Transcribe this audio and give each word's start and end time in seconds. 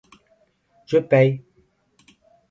Je 0.87 0.97
paye! 0.97 1.43